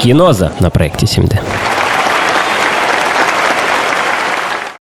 [0.00, 1.38] Киноза на проекте 7D.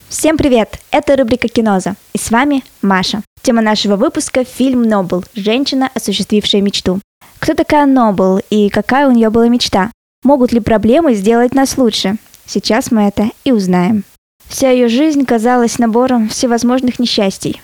[0.10, 0.80] Всем привет!
[0.92, 1.96] Это рубрика «Киноза».
[2.14, 3.22] И с вами Маша.
[3.42, 5.24] Тема нашего выпуска– фильм «Нобл.
[5.34, 7.00] Женщина, осуществившая мечту».
[7.40, 9.92] Кто такая Нобл и какая у нее была мечта?
[10.24, 12.18] Могут ли проблемы сделать нас лучше?
[12.46, 14.04] Сейчас мы это и узнаем.
[14.48, 17.62] Вся ее жизнь казалась набором всевозможных несчастий.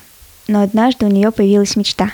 [0.47, 2.11] Но однажды у нее появилась мечта.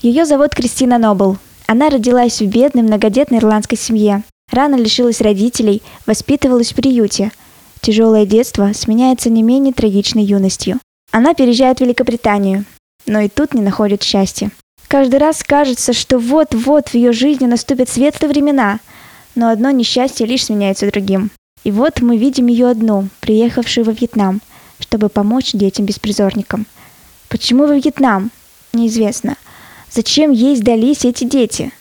[0.00, 1.36] Ее зовут Кристина Нобл.
[1.66, 4.22] Она родилась в бедной многодетной ирландской семье.
[4.54, 7.32] Рано лишилась родителей, воспитывалась в приюте.
[7.80, 10.78] Тяжелое детство сменяется не менее трагичной юностью.
[11.10, 12.64] Она переезжает в Великобританию,
[13.04, 14.52] но и тут не находит счастья.
[14.86, 18.78] Каждый раз кажется, что вот-вот в ее жизни наступят светлые времена,
[19.34, 21.32] но одно несчастье лишь сменяется другим.
[21.64, 24.40] И вот мы видим ее одну, приехавшую во Вьетнам,
[24.78, 26.66] чтобы помочь детям-беспризорникам.
[27.28, 28.30] Почему во Вьетнам?
[28.72, 29.34] Неизвестно.
[29.90, 31.72] Зачем ей сдались эти дети?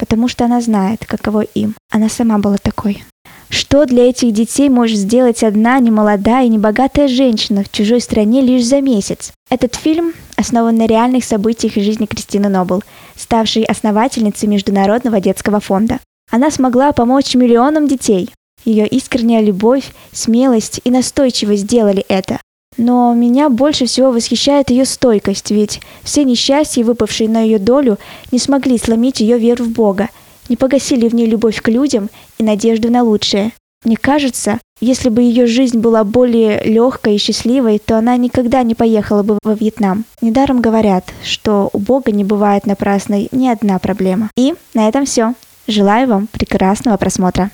[0.00, 1.74] Потому что она знает, каково им.
[1.92, 3.04] Она сама была такой.
[3.50, 8.64] Что для этих детей может сделать одна немолодая и небогатая женщина в чужой стране лишь
[8.64, 9.32] за месяц?
[9.50, 12.82] Этот фильм основан на реальных событиях из жизни Кристины Нобл,
[13.14, 15.98] ставшей основательницей Международного детского фонда.
[16.30, 18.30] Она смогла помочь миллионам детей.
[18.64, 22.40] Ее искренняя любовь, смелость и настойчивость сделали это.
[22.76, 27.98] Но меня больше всего восхищает ее стойкость, ведь все несчастья, выпавшие на ее долю,
[28.32, 30.08] не смогли сломить ее веру в Бога,
[30.48, 33.52] не погасили в ней любовь к людям и надежду на лучшее.
[33.84, 38.74] Мне кажется, если бы ее жизнь была более легкой и счастливой, то она никогда не
[38.74, 40.04] поехала бы во Вьетнам.
[40.20, 44.30] Недаром говорят, что у Бога не бывает напрасной ни одна проблема.
[44.36, 45.34] И на этом все.
[45.66, 47.50] Желаю вам прекрасного просмотра.